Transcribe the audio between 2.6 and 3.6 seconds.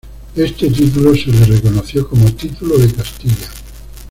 de Castilla.